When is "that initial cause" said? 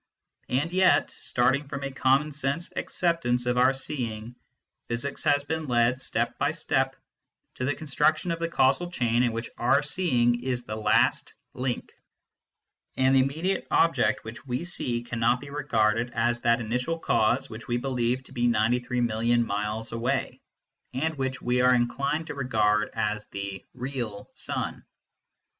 16.41-17.47